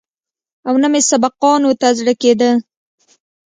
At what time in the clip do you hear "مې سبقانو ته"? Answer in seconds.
0.91-1.87